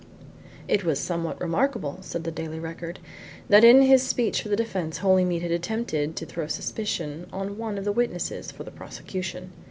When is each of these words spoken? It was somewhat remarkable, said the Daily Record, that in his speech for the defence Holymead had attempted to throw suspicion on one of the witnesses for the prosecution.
It 0.67 0.83
was 0.83 0.97
somewhat 0.99 1.39
remarkable, 1.39 1.99
said 2.01 2.23
the 2.23 2.31
Daily 2.31 2.59
Record, 2.59 2.97
that 3.49 3.63
in 3.63 3.83
his 3.83 4.01
speech 4.01 4.41
for 4.41 4.49
the 4.49 4.55
defence 4.55 4.97
Holymead 5.01 5.43
had 5.43 5.51
attempted 5.51 6.15
to 6.15 6.25
throw 6.25 6.47
suspicion 6.47 7.27
on 7.31 7.55
one 7.59 7.77
of 7.77 7.85
the 7.85 7.91
witnesses 7.91 8.49
for 8.51 8.63
the 8.63 8.71
prosecution. 8.71 9.51